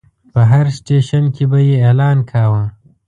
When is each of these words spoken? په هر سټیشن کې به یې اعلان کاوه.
په 0.33 0.41
هر 0.51 0.65
سټیشن 0.77 1.23
کې 1.35 1.43
به 1.51 1.59
یې 1.67 1.75
اعلان 1.85 2.17
کاوه. 2.29 2.63